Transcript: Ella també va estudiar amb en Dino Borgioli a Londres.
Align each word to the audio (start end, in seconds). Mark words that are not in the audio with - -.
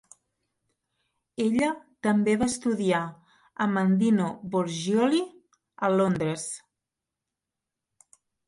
Ella 1.45 1.67
també 2.07 2.33
va 2.43 2.47
estudiar 2.53 3.03
amb 3.67 3.81
en 3.83 3.93
Dino 4.01 4.31
Borgioli 4.57 5.23
a 5.89 5.95
Londres. 6.01 6.49